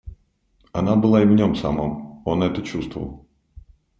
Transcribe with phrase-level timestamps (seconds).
[0.71, 3.27] Она была и в нем самом— он это чувствовал.